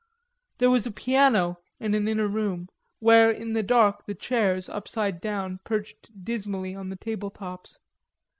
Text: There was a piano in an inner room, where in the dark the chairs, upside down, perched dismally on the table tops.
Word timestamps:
There 0.57 0.71
was 0.71 0.87
a 0.87 0.91
piano 0.91 1.59
in 1.79 1.93
an 1.93 2.07
inner 2.07 2.27
room, 2.27 2.69
where 2.97 3.29
in 3.29 3.53
the 3.53 3.61
dark 3.61 4.07
the 4.07 4.15
chairs, 4.15 4.67
upside 4.67 5.21
down, 5.21 5.59
perched 5.63 6.25
dismally 6.25 6.73
on 6.73 6.89
the 6.89 6.95
table 6.95 7.29
tops. 7.29 7.77